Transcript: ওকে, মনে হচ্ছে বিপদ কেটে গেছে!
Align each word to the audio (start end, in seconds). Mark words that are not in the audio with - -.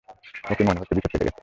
ওকে, 0.43 0.63
মনে 0.67 0.79
হচ্ছে 0.79 0.93
বিপদ 0.97 1.09
কেটে 1.11 1.25
গেছে! 1.25 1.39